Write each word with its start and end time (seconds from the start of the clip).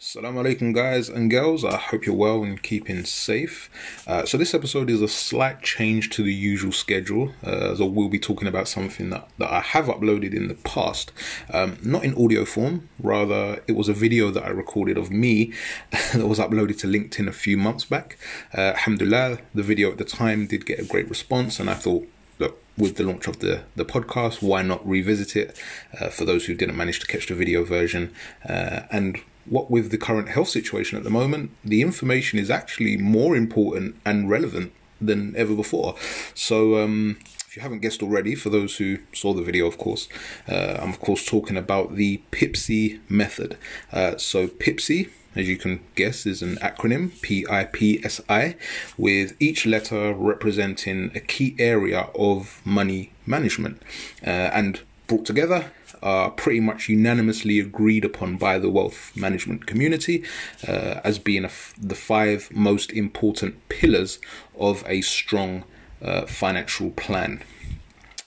Assalamu 0.00 0.42
alaikum, 0.42 0.74
guys 0.74 1.10
and 1.10 1.30
girls. 1.30 1.62
I 1.62 1.76
hope 1.76 2.06
you're 2.06 2.14
well 2.14 2.42
and 2.42 2.62
keeping 2.62 3.04
safe. 3.04 3.68
Uh, 4.06 4.24
so, 4.24 4.38
this 4.38 4.54
episode 4.54 4.88
is 4.88 5.02
a 5.02 5.08
slight 5.08 5.60
change 5.60 6.08
to 6.10 6.22
the 6.22 6.32
usual 6.32 6.72
schedule, 6.72 7.34
uh, 7.46 7.72
as 7.72 7.82
I 7.82 7.84
will 7.84 8.08
be 8.08 8.18
talking 8.18 8.48
about 8.48 8.66
something 8.66 9.10
that, 9.10 9.28
that 9.36 9.52
I 9.52 9.60
have 9.60 9.88
uploaded 9.88 10.32
in 10.32 10.48
the 10.48 10.54
past, 10.54 11.12
um, 11.52 11.76
not 11.82 12.02
in 12.02 12.14
audio 12.14 12.46
form, 12.46 12.88
rather, 12.98 13.62
it 13.66 13.72
was 13.72 13.90
a 13.90 13.92
video 13.92 14.30
that 14.30 14.42
I 14.42 14.48
recorded 14.48 14.96
of 14.96 15.10
me 15.10 15.52
that 15.90 16.26
was 16.26 16.38
uploaded 16.38 16.78
to 16.78 16.86
LinkedIn 16.86 17.28
a 17.28 17.32
few 17.32 17.58
months 17.58 17.84
back. 17.84 18.16
Uh, 18.56 18.72
alhamdulillah, 18.72 19.40
the 19.54 19.62
video 19.62 19.90
at 19.90 19.98
the 19.98 20.06
time 20.06 20.46
did 20.46 20.64
get 20.64 20.78
a 20.78 20.84
great 20.84 21.10
response, 21.10 21.60
and 21.60 21.68
I 21.68 21.74
thought, 21.74 22.08
look, 22.38 22.58
with 22.78 22.96
the 22.96 23.04
launch 23.04 23.28
of 23.28 23.40
the, 23.40 23.64
the 23.76 23.84
podcast, 23.84 24.40
why 24.40 24.62
not 24.62 24.80
revisit 24.88 25.36
it 25.36 25.60
uh, 26.00 26.08
for 26.08 26.24
those 26.24 26.46
who 26.46 26.54
didn't 26.54 26.78
manage 26.78 27.00
to 27.00 27.06
catch 27.06 27.26
the 27.26 27.34
video 27.34 27.64
version? 27.64 28.14
Uh, 28.48 28.84
and 28.90 29.20
what 29.50 29.70
with 29.70 29.90
the 29.90 29.98
current 29.98 30.28
health 30.30 30.48
situation 30.48 30.96
at 30.96 31.04
the 31.04 31.10
moment, 31.20 31.50
the 31.62 31.82
information 31.82 32.38
is 32.38 32.50
actually 32.50 32.96
more 32.96 33.36
important 33.36 33.96
and 34.04 34.30
relevant 34.30 34.72
than 35.08 35.34
ever 35.36 35.54
before. 35.54 35.94
So, 36.34 36.56
um, 36.82 37.18
if 37.48 37.56
you 37.56 37.62
haven't 37.62 37.80
guessed 37.80 38.02
already, 38.02 38.34
for 38.36 38.48
those 38.48 38.76
who 38.76 38.98
saw 39.12 39.34
the 39.34 39.42
video, 39.42 39.66
of 39.66 39.76
course, 39.76 40.08
uh, 40.48 40.78
I'm 40.80 40.90
of 40.90 41.00
course 41.00 41.26
talking 41.26 41.56
about 41.56 41.96
the 41.96 42.22
PIPSI 42.30 43.00
method. 43.08 43.58
Uh, 43.92 44.16
so, 44.18 44.46
PIPSI, 44.46 45.10
as 45.34 45.48
you 45.48 45.56
can 45.56 45.80
guess, 45.96 46.26
is 46.26 46.42
an 46.42 46.56
acronym 46.56 47.20
P 47.22 47.44
I 47.50 47.64
P 47.64 48.00
S 48.04 48.20
I, 48.28 48.56
with 48.96 49.34
each 49.40 49.66
letter 49.66 50.14
representing 50.14 51.10
a 51.14 51.20
key 51.20 51.56
area 51.58 52.08
of 52.14 52.60
money 52.64 53.10
management. 53.26 53.82
Uh, 54.24 54.50
and 54.52 54.80
brought 55.08 55.26
together 55.26 55.72
are 56.02 56.30
pretty 56.30 56.60
much 56.60 56.88
unanimously 56.88 57.58
agreed 57.60 58.04
upon 58.04 58.36
by 58.36 58.58
the 58.58 58.70
wealth 58.70 59.12
management 59.16 59.66
community 59.66 60.24
uh, 60.66 61.00
as 61.04 61.18
being 61.18 61.48
the 61.78 61.94
five 61.94 62.50
most 62.52 62.92
important 62.92 63.68
pillars 63.68 64.18
of 64.58 64.84
a 64.86 65.00
strong 65.00 65.64
uh, 66.02 66.26
financial 66.26 66.90
plan. 66.90 67.42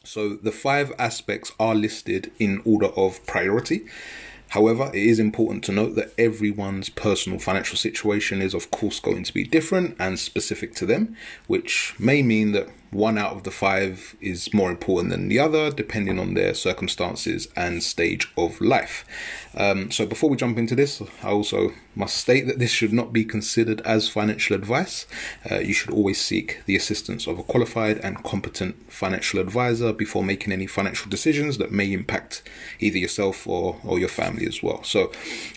So 0.03 0.35
the 0.35 0.52
five 0.52 0.91
aspects 0.99 1.53
are 1.59 1.75
listed 1.75 2.31
in 2.38 2.61
order 2.65 2.88
of 2.88 3.25
priority. 3.25 3.85
However, 4.49 4.91
it 4.93 5.02
is 5.02 5.17
important 5.17 5.63
to 5.63 5.71
note 5.71 5.95
that 5.95 6.13
everyone's 6.15 6.89
personal 6.89 7.39
financial 7.39 7.77
situation 7.77 8.39
is, 8.39 8.53
of 8.53 8.69
course, 8.69 8.99
going 8.99 9.23
to 9.23 9.33
be 9.33 9.43
different 9.43 9.95
and 9.97 10.19
specific 10.19 10.75
to 10.75 10.85
them, 10.85 11.15
which 11.47 11.95
may 11.97 12.21
mean 12.21 12.52
that 12.52 12.69
one 12.94 13.17
out 13.17 13.33
of 13.33 13.44
the 13.44 13.52
five 13.52 14.16
is 14.22 14.53
more 14.53 14.69
important 14.69 15.09
than 15.09 15.27
the 15.27 15.39
other, 15.39 15.72
depending 15.72 16.19
on 16.19 16.33
their 16.33 16.53
circumstances 16.53 17.47
and 17.55 17.83
stage 17.83 18.31
of 18.38 18.61
life. 18.61 19.05
Um, 19.55 19.91
so, 19.91 20.05
before 20.05 20.30
we 20.30 20.38
jump 20.38 20.58
into 20.58 20.75
this, 20.75 21.02
I 21.21 21.30
also 21.30 21.73
must 21.95 22.17
state 22.17 22.47
that 22.47 22.59
this 22.59 22.71
should 22.71 22.94
not 22.94 23.14
be 23.14 23.25
considered 23.25 23.81
as 23.81 24.09
financial 24.09 24.55
advice. 24.55 25.05
Uh, 25.49 25.59
you 25.59 25.73
should 25.73 25.91
always 25.91 26.19
seek 26.19 26.61
the 26.66 26.75
assistance 26.75 27.27
of 27.27 27.38
a 27.38 27.44
qualified 27.44 27.97
and 27.99 28.23
competent 28.23 28.91
financial 28.91 29.39
advisor 29.39 29.94
before 29.94 30.23
making 30.23 30.53
any 30.53 30.66
financial 30.66 31.09
decisions 31.09 31.58
that 31.58 31.71
may 31.71 31.91
impact 31.91 32.41
either 32.80 32.97
yourself 32.97 33.47
or, 33.47 33.80
or 33.83 33.99
your 33.99 34.09
family 34.09 34.47
as 34.47 34.64
well. 34.64 34.83
So, 34.83 35.11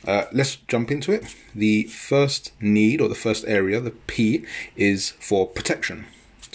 uh, 0.07 0.25
let's 0.33 0.57
jump 0.57 0.91
into 0.91 1.12
it. 1.12 1.34
The 1.55 1.84
first 1.84 2.53
need 2.61 3.01
or 3.01 3.09
the 3.09 3.14
first 3.14 3.45
area, 3.47 3.81
the 3.81 3.92
P, 3.92 4.45
is 4.77 5.12
for 5.20 5.47
protection. 5.47 6.07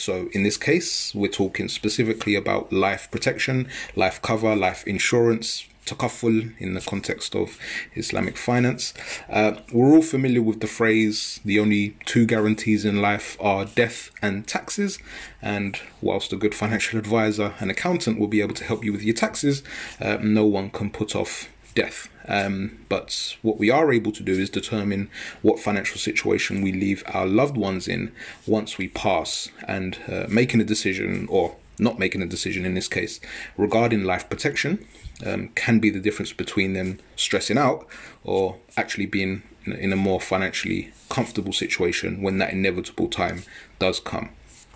So 0.02 0.30
in 0.32 0.42
this 0.42 0.58
case, 0.58 1.14
we're 1.14 1.30
talking 1.30 1.70
specifically 1.70 2.34
about 2.34 2.74
life 2.74 3.10
protection, 3.12 3.68
life 3.96 4.20
cover, 4.20 4.56
life 4.56 4.84
insurance, 4.88 5.68
takaful 5.86 6.54
in 6.60 6.74
the 6.74 6.82
context 6.82 7.36
of 7.36 7.60
Islamic 7.94 8.36
finance. 8.36 8.96
Uh, 9.30 9.54
we're 9.72 9.94
all 9.94 10.02
familiar 10.02 10.42
with 10.42 10.60
the 10.60 10.68
phrase 10.68 11.40
the 11.46 11.60
only 11.60 11.96
two 12.06 12.26
guarantees 12.26 12.84
in 12.84 13.00
life 13.00 13.38
are 13.40 13.66
death 13.66 14.10
and 14.24 14.48
taxes. 14.48 14.98
And 15.40 15.80
whilst 16.02 16.34
a 16.34 16.36
good 16.36 16.56
financial 16.56 16.98
advisor 16.98 17.54
and 17.60 17.70
accountant 17.70 18.20
will 18.20 18.28
be 18.28 18.42
able 18.42 18.56
to 18.56 18.64
help 18.64 18.84
you 18.84 18.92
with 18.92 19.04
your 19.04 19.16
taxes, 19.16 19.62
uh, 20.00 20.18
no 20.20 20.46
one 20.46 20.72
can 20.72 20.90
put 20.90 21.16
off 21.16 21.48
death. 21.76 22.10
Um, 22.28 22.86
but 22.90 23.36
what 23.42 23.58
we 23.58 23.70
are 23.70 23.92
able 23.92 24.12
to 24.12 24.24
do 24.24 24.34
is 24.34 24.50
determine 24.50 25.10
what 25.42 25.60
financial 25.60 25.98
situation 25.98 26.62
we 26.62 26.72
leave 26.72 27.04
our 27.08 27.26
loved 27.26 27.58
ones 27.58 27.88
in 27.88 28.12
once 28.46 28.78
we 28.78 28.88
pass 28.88 29.50
and 29.68 29.98
uh, 30.08 30.26
making 30.30 30.62
a 30.62 30.66
decision 30.66 31.28
or 31.30 31.56
not 31.80 31.98
making 31.98 32.22
a 32.22 32.28
decision 32.28 32.64
in 32.64 32.76
this 32.76 32.88
case 32.88 33.20
regarding 33.58 34.04
life 34.04 34.30
protection 34.30 34.86
um, 35.26 35.50
can 35.56 35.80
be 35.80 35.90
the 35.90 36.00
difference 36.00 36.32
between 36.32 36.74
them 36.74 37.00
stressing 37.16 37.58
out 37.58 37.88
or 38.24 38.58
actually 38.78 39.06
being 39.06 39.42
in 39.66 39.92
a 39.94 39.96
more 39.96 40.20
financially 40.20 40.92
comfortable 41.10 41.54
situation 41.54 42.22
when 42.22 42.38
that 42.38 42.52
inevitable 42.52 43.08
time 43.08 43.44
does 43.80 44.00
come. 44.00 44.30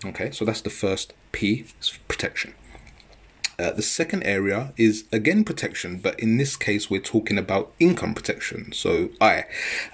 Okay, 0.03 0.31
so 0.31 0.45
that's 0.45 0.61
the 0.61 0.69
first 0.69 1.13
P, 1.31 1.65
protection. 2.07 2.53
Uh, 3.57 3.71
the 3.71 3.81
second 3.81 4.23
area 4.23 4.73
is 4.77 5.05
again 5.11 5.43
protection, 5.43 5.97
but 5.97 6.19
in 6.19 6.37
this 6.37 6.55
case 6.55 6.89
we're 6.89 7.01
talking 7.01 7.37
about 7.37 7.71
income 7.79 8.13
protection. 8.13 8.71
So 8.73 9.09
I, 9.21 9.45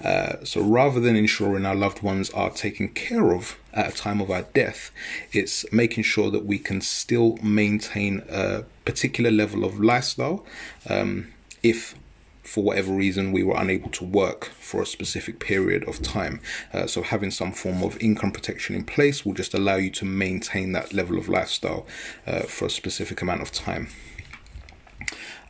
uh, 0.03 0.43
so 0.43 0.61
rather 0.61 0.99
than 0.99 1.15
ensuring 1.15 1.65
our 1.65 1.75
loved 1.75 2.01
ones 2.01 2.29
are 2.31 2.49
taken 2.49 2.89
care 2.89 3.33
of 3.33 3.57
at 3.73 3.93
a 3.93 3.95
time 3.95 4.19
of 4.19 4.29
our 4.29 4.43
death, 4.53 4.91
it's 5.31 5.71
making 5.71 6.03
sure 6.03 6.31
that 6.31 6.45
we 6.45 6.57
can 6.57 6.81
still 6.81 7.37
maintain 7.41 8.23
a 8.29 8.63
particular 8.85 9.31
level 9.31 9.63
of 9.63 9.79
lifestyle 9.79 10.45
um, 10.89 11.31
if 11.63 11.95
for 12.43 12.63
whatever 12.63 12.91
reason 12.91 13.31
we 13.31 13.43
were 13.43 13.55
unable 13.55 13.89
to 13.91 14.03
work 14.03 14.45
for 14.59 14.81
a 14.81 14.85
specific 14.85 15.39
period 15.39 15.87
of 15.87 16.01
time. 16.01 16.39
Uh, 16.73 16.87
so 16.87 17.01
having 17.01 17.31
some 17.31 17.51
form 17.51 17.83
of 17.83 18.01
income 18.01 18.31
protection 18.31 18.75
in 18.75 18.83
place 18.83 19.25
will 19.25 19.33
just 19.33 19.53
allow 19.53 19.75
you 19.75 19.89
to 19.91 20.05
maintain 20.05 20.71
that 20.71 20.93
level 20.93 21.17
of 21.17 21.29
lifestyle 21.29 21.85
uh, 22.25 22.41
for 22.41 22.65
a 22.65 22.69
specific 22.69 23.21
amount 23.21 23.41
of 23.41 23.51
time. 23.51 23.87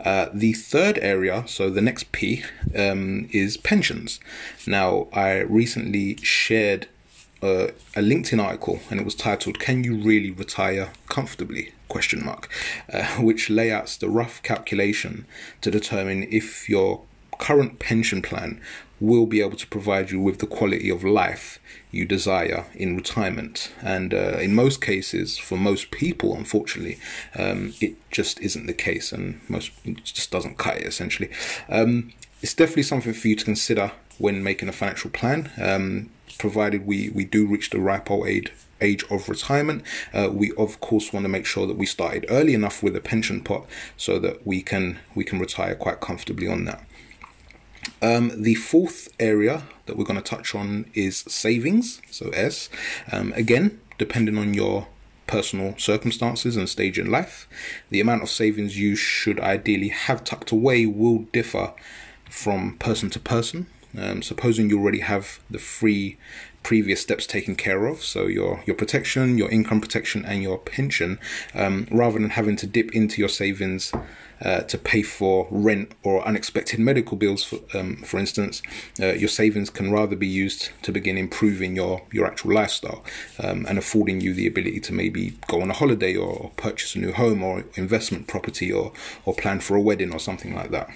Uh, 0.04 0.28
the 0.34 0.54
third 0.54 0.98
area, 1.00 1.44
so 1.48 1.70
the 1.70 1.82
next 1.82 2.12
P, 2.12 2.44
um, 2.76 3.28
is 3.32 3.56
pensions. 3.58 4.20
Now, 4.66 5.08
I 5.14 5.40
recently 5.42 6.18
shared 6.18 6.88
uh, 7.44 7.68
a 7.96 8.02
LinkedIn 8.02 8.44
article, 8.44 8.80
and 8.90 9.00
it 9.00 9.06
was 9.06 9.16
titled 9.16 9.60
"Can 9.60 9.84
You 9.84 9.96
Really 9.96 10.32
Retire 10.32 10.92
Comfortably?" 11.08 11.74
Question 11.92 12.24
mark, 12.26 12.50
uh, 12.94 13.06
which 13.30 13.50
layouts 13.50 13.98
the 13.98 14.10
rough 14.10 14.42
calculation 14.42 15.26
to 15.62 15.70
determine 15.70 16.24
if 16.32 16.70
your 16.70 17.02
current 17.38 17.80
pension 17.80 18.22
plan 18.22 18.62
will 19.02 19.26
be 19.26 19.42
able 19.42 19.58
to 19.58 19.68
provide 19.68 20.12
you 20.12 20.22
with 20.22 20.38
the 20.38 20.46
quality 20.46 20.90
of 20.90 21.04
life 21.04 21.60
you 21.90 22.06
desire 22.06 22.66
in 22.76 22.96
retirement. 22.96 23.74
And 23.82 24.14
uh, 24.14 24.38
in 24.40 24.54
most 24.54 24.80
cases, 24.80 25.38
for 25.38 25.58
most 25.58 25.90
people, 25.90 26.36
unfortunately, 26.36 27.00
um, 27.36 27.74
it 27.82 27.96
just 28.12 28.40
isn't 28.40 28.68
the 28.68 28.74
case, 28.74 29.12
and 29.12 29.42
most 29.50 29.72
just 30.04 30.32
doesn't 30.32 30.60
cut 30.60 30.78
it 30.78 30.86
essentially. 30.86 31.30
Um, 31.68 32.14
it's 32.42 32.54
definitely 32.54 32.84
something 32.84 33.14
for 33.14 33.28
you 33.28 33.36
to 33.36 33.46
consider 33.46 33.92
when 34.20 34.44
making 34.44 34.70
a 34.70 34.72
financial 34.72 35.10
plan. 35.10 35.52
Um, 35.60 36.12
provided 36.38 36.86
we, 36.86 37.10
we 37.10 37.26
do 37.26 37.46
reach 37.46 37.72
the 37.72 37.80
ripe 37.80 38.10
old 38.10 38.28
age 38.28 38.52
age 38.82 39.04
of 39.10 39.30
retirement. 39.30 39.84
Uh, 40.14 40.30
we 40.32 40.52
of 40.54 40.80
course 40.80 41.14
want 41.14 41.24
to 41.24 41.30
make 41.30 41.46
sure 41.46 41.68
that 41.68 41.78
we 41.78 41.86
started 41.86 42.26
early 42.30 42.54
enough 42.54 42.84
with 42.84 42.96
a 42.96 43.02
pension 43.02 43.42
pot 43.42 43.66
so 43.98 44.20
that 44.20 44.46
we 44.46 44.62
can 44.62 45.00
we 45.16 45.24
can 45.24 45.40
retire 45.40 45.76
quite 45.76 46.00
comfortably 46.00 46.48
on 46.48 46.66
that. 46.66 46.84
Um, 48.02 48.42
the 48.42 48.56
fourth 48.56 49.10
area 49.20 49.64
that 49.86 49.98
we're 49.98 50.06
going 50.06 50.22
to 50.22 50.36
touch 50.36 50.56
on 50.56 50.86
is 50.94 51.20
savings, 51.28 52.02
so 52.10 52.30
S. 52.30 52.70
Um, 53.12 53.34
again, 53.34 53.80
depending 53.98 54.38
on 54.38 54.54
your 54.54 54.88
personal 55.28 55.78
circumstances 55.78 56.58
and 56.58 56.68
stage 56.68 57.00
in 57.00 57.10
life, 57.10 57.48
the 57.90 58.02
amount 58.02 58.24
of 58.24 58.30
savings 58.30 58.78
you 58.78 58.96
should 58.96 59.40
ideally 59.40 59.90
have 59.90 60.24
tucked 60.24 60.52
away 60.52 60.86
will 60.86 61.20
differ 61.32 61.74
from 62.30 62.78
person 62.78 63.10
to 63.12 63.20
person. 63.20 63.68
Um, 63.98 64.22
supposing 64.22 64.70
you 64.70 64.80
already 64.80 65.00
have 65.00 65.40
the 65.50 65.60
free 65.60 66.18
previous 66.64 67.02
steps 67.02 67.26
taken 67.26 67.56
care 67.56 67.88
of, 67.88 68.04
so 68.04 68.28
your 68.28 68.64
your 68.66 68.76
protection, 68.76 69.38
your 69.38 69.50
income 69.50 69.82
protection, 69.82 70.24
and 70.26 70.42
your 70.42 70.58
pension, 70.58 71.20
um, 71.54 71.88
rather 71.92 72.20
than 72.20 72.32
having 72.32 72.56
to 72.58 72.68
dip 72.68 72.94
into 72.94 73.20
your 73.20 73.30
savings 73.30 73.92
uh, 74.44 74.62
to 74.62 74.78
pay 74.78 75.02
for 75.02 75.48
rent 75.52 75.92
or 76.04 76.26
unexpected 76.26 76.80
medical 76.80 77.18
bills, 77.18 77.44
for, 77.44 77.60
um, 77.78 77.98
for 77.98 78.20
instance, 78.20 78.62
uh, 79.00 79.14
your 79.14 79.30
savings 79.30 79.70
can 79.70 79.92
rather 79.92 80.16
be 80.16 80.28
used 80.28 80.72
to 80.82 80.92
begin 80.92 81.18
improving 81.18 81.76
your 81.76 82.02
your 82.12 82.26
actual 82.26 82.54
lifestyle 82.54 83.04
um, 83.40 83.66
and 83.68 83.78
affording 83.78 84.22
you 84.22 84.34
the 84.34 84.48
ability 84.48 84.80
to 84.80 84.94
maybe 84.94 85.38
go 85.48 85.62
on 85.62 85.70
a 85.70 85.74
holiday 85.74 86.16
or 86.16 86.52
purchase 86.58 86.96
a 86.96 87.00
new 87.00 87.12
home 87.12 87.44
or 87.44 87.66
investment 87.76 88.28
property 88.28 88.72
or 88.72 88.92
or 89.26 89.34
plan 89.34 89.60
for 89.60 89.76
a 89.76 89.82
wedding 89.82 90.14
or 90.14 90.20
something 90.20 90.56
like 90.56 90.72
that. 90.72 90.90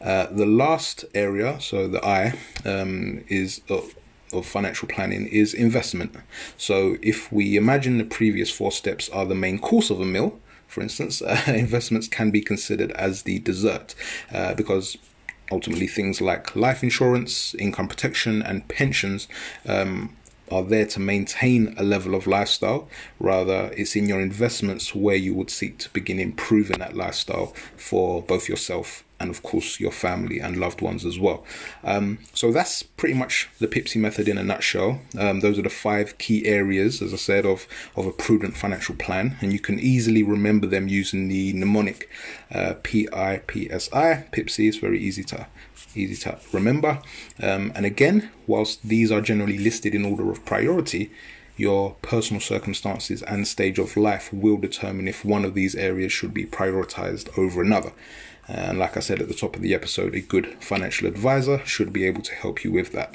Uh, 0.00 0.26
the 0.30 0.46
last 0.46 1.04
area, 1.14 1.60
so 1.60 1.86
the 1.86 2.04
I, 2.04 2.34
um, 2.64 3.22
is 3.28 3.60
of, 3.68 3.94
of 4.32 4.46
financial 4.46 4.88
planning 4.88 5.26
is 5.26 5.52
investment. 5.52 6.14
So 6.56 6.96
if 7.02 7.30
we 7.30 7.56
imagine 7.56 7.98
the 7.98 8.04
previous 8.04 8.50
four 8.50 8.72
steps 8.72 9.08
are 9.10 9.26
the 9.26 9.34
main 9.34 9.58
course 9.58 9.90
of 9.90 10.00
a 10.00 10.06
meal, 10.06 10.38
for 10.66 10.80
instance, 10.80 11.20
uh, 11.22 11.42
investments 11.48 12.08
can 12.08 12.30
be 12.30 12.40
considered 12.40 12.92
as 12.92 13.22
the 13.22 13.40
dessert 13.40 13.94
uh, 14.32 14.54
because 14.54 14.96
ultimately 15.50 15.86
things 15.86 16.20
like 16.20 16.56
life 16.56 16.82
insurance, 16.82 17.54
income 17.56 17.88
protection, 17.88 18.40
and 18.40 18.66
pensions 18.68 19.28
um, 19.66 20.16
are 20.50 20.62
there 20.62 20.86
to 20.86 21.00
maintain 21.00 21.74
a 21.76 21.82
level 21.82 22.14
of 22.14 22.26
lifestyle. 22.26 22.88
Rather, 23.18 23.70
it's 23.76 23.96
in 23.96 24.08
your 24.08 24.20
investments 24.20 24.94
where 24.94 25.16
you 25.16 25.34
would 25.34 25.50
seek 25.50 25.78
to 25.78 25.90
begin 25.90 26.18
improving 26.18 26.78
that 26.78 26.96
lifestyle 26.96 27.54
for 27.76 28.22
both 28.22 28.48
yourself 28.48 29.04
and, 29.20 29.30
of 29.30 29.42
course, 29.42 29.78
your 29.78 29.92
family 29.92 30.40
and 30.40 30.56
loved 30.56 30.80
ones 30.80 31.04
as 31.04 31.18
well. 31.18 31.44
Um, 31.84 32.18
so 32.34 32.50
that's 32.50 32.82
pretty 32.82 33.14
much 33.14 33.48
the 33.58 33.68
PIPSI 33.68 34.00
method 34.00 34.26
in 34.26 34.38
a 34.38 34.42
nutshell. 34.42 35.00
Um, 35.18 35.40
those 35.40 35.58
are 35.58 35.62
the 35.62 35.68
five 35.70 36.18
key 36.18 36.46
areas, 36.46 37.02
as 37.02 37.12
I 37.12 37.16
said, 37.18 37.44
of, 37.46 37.66
of 37.94 38.06
a 38.06 38.12
prudent 38.12 38.56
financial 38.56 38.94
plan, 38.96 39.36
and 39.40 39.52
you 39.52 39.60
can 39.60 39.78
easily 39.78 40.22
remember 40.22 40.66
them 40.66 40.88
using 40.88 41.28
the 41.28 41.52
mnemonic 41.52 42.08
uh, 42.50 42.74
P 42.82 43.06
I 43.12 43.42
P 43.46 43.70
S 43.70 43.92
I. 43.92 44.24
PIPSI 44.32 44.68
is 44.68 44.78
very 44.78 44.98
easy 44.98 45.22
to 45.24 45.46
easy 45.94 46.16
to 46.24 46.38
remember. 46.52 47.00
Um, 47.42 47.72
and 47.74 47.84
again, 47.84 48.30
whilst 48.46 48.82
these 48.88 49.10
are 49.10 49.20
generally 49.20 49.58
listed 49.58 49.94
in 49.94 50.04
order 50.04 50.30
of 50.30 50.44
priority, 50.44 51.10
your 51.60 51.94
personal 52.00 52.40
circumstances 52.40 53.22
and 53.22 53.46
stage 53.46 53.78
of 53.78 53.96
life 53.96 54.32
will 54.32 54.56
determine 54.56 55.06
if 55.06 55.24
one 55.24 55.44
of 55.44 55.54
these 55.54 55.74
areas 55.74 56.10
should 56.10 56.32
be 56.32 56.46
prioritized 56.46 57.38
over 57.38 57.60
another. 57.62 57.92
And 58.48 58.78
like 58.78 58.96
I 58.96 59.00
said 59.00 59.20
at 59.20 59.28
the 59.28 59.34
top 59.34 59.54
of 59.54 59.62
the 59.62 59.74
episode, 59.74 60.14
a 60.14 60.20
good 60.20 60.56
financial 60.60 61.06
advisor 61.06 61.60
should 61.66 61.92
be 61.92 62.06
able 62.06 62.22
to 62.22 62.34
help 62.34 62.64
you 62.64 62.72
with 62.72 62.92
that. 62.92 63.14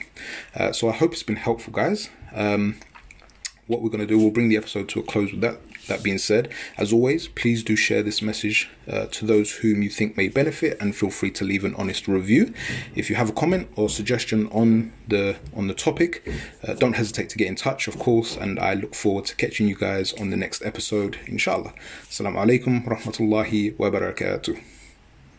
Uh, 0.55 0.71
so 0.71 0.87
I 0.87 0.93
hope 0.93 1.11
it's 1.11 1.23
been 1.23 1.35
helpful, 1.35 1.73
guys. 1.73 2.09
Um, 2.33 2.77
what 3.67 3.81
we're 3.81 3.89
going 3.89 4.01
to 4.01 4.07
do, 4.07 4.17
we'll 4.17 4.31
bring 4.31 4.49
the 4.49 4.57
episode 4.57 4.87
to 4.89 4.99
a 4.99 5.03
close 5.03 5.31
with 5.31 5.41
that. 5.41 5.59
That 5.87 6.01
being 6.01 6.17
said, 6.17 6.51
as 6.79 6.91
always, 6.91 7.27
please 7.27 7.63
do 7.63 7.75
share 7.75 8.01
this 8.01 8.19
message 8.19 8.69
uh, 8.89 9.05
to 9.05 9.25
those 9.25 9.51
whom 9.57 9.83
you 9.83 9.89
think 9.89 10.17
may 10.17 10.29
benefit, 10.29 10.81
and 10.81 10.95
feel 10.95 11.11
free 11.11 11.29
to 11.31 11.45
leave 11.45 11.63
an 11.63 11.75
honest 11.75 12.07
review. 12.07 12.55
If 12.95 13.09
you 13.09 13.15
have 13.17 13.29
a 13.29 13.33
comment 13.33 13.69
or 13.75 13.87
suggestion 13.87 14.47
on 14.47 14.93
the 15.07 15.35
on 15.55 15.67
the 15.67 15.75
topic, 15.75 16.27
uh, 16.67 16.73
don't 16.73 16.93
hesitate 16.93 17.29
to 17.29 17.37
get 17.37 17.47
in 17.47 17.55
touch, 17.55 17.87
of 17.87 17.99
course. 17.99 18.35
And 18.35 18.59
I 18.59 18.73
look 18.73 18.95
forward 18.95 19.25
to 19.25 19.35
catching 19.35 19.67
you 19.67 19.75
guys 19.75 20.11
on 20.13 20.31
the 20.31 20.37
next 20.37 20.65
episode, 20.65 21.19
inshallah. 21.27 21.73
Assalamu 22.09 22.43
alaikum, 22.43 22.83
rahmatullahi 22.87 23.77
wa 23.77 23.91
barakatuh. 23.91 24.74